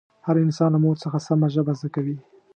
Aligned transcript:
هر 0.25 0.35
انسان 0.45 0.69
له 0.73 0.79
مور 0.83 0.95
څخه 1.03 1.17
سمه 1.27 1.47
ژبه 1.55 1.73
زده 1.79 1.89
کوي 1.95 2.17